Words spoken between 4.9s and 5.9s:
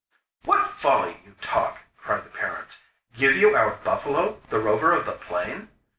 of the Plain?